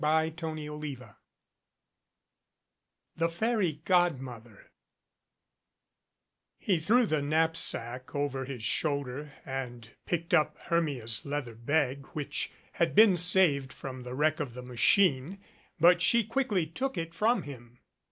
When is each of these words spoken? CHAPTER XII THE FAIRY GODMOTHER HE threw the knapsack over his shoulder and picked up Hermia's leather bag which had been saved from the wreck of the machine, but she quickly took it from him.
CHAPTER 0.03 0.57
XII 0.57 0.97
THE 3.17 3.29
FAIRY 3.29 3.81
GODMOTHER 3.85 4.71
HE 6.57 6.79
threw 6.79 7.05
the 7.05 7.21
knapsack 7.21 8.15
over 8.15 8.45
his 8.45 8.63
shoulder 8.63 9.33
and 9.45 9.91
picked 10.07 10.33
up 10.33 10.57
Hermia's 10.57 11.23
leather 11.23 11.53
bag 11.53 12.07
which 12.13 12.51
had 12.71 12.95
been 12.95 13.15
saved 13.15 13.71
from 13.71 14.01
the 14.01 14.15
wreck 14.15 14.39
of 14.39 14.55
the 14.55 14.63
machine, 14.63 15.37
but 15.79 16.01
she 16.01 16.23
quickly 16.23 16.65
took 16.65 16.97
it 16.97 17.13
from 17.13 17.43
him. 17.43 17.77